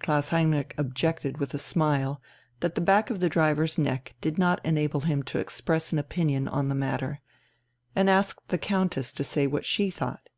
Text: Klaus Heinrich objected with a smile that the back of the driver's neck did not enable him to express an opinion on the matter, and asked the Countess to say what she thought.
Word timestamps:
Klaus 0.00 0.28
Heinrich 0.28 0.74
objected 0.76 1.38
with 1.38 1.54
a 1.54 1.58
smile 1.58 2.20
that 2.60 2.74
the 2.74 2.80
back 2.82 3.08
of 3.08 3.20
the 3.20 3.30
driver's 3.30 3.78
neck 3.78 4.14
did 4.20 4.36
not 4.36 4.62
enable 4.62 5.00
him 5.00 5.22
to 5.22 5.38
express 5.38 5.92
an 5.92 5.98
opinion 5.98 6.46
on 6.46 6.68
the 6.68 6.74
matter, 6.74 7.22
and 7.96 8.10
asked 8.10 8.48
the 8.48 8.58
Countess 8.58 9.14
to 9.14 9.24
say 9.24 9.46
what 9.46 9.64
she 9.64 9.88
thought. 9.88 10.28